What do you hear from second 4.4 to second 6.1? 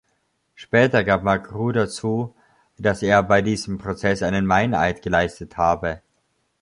Meineid geleistet habe.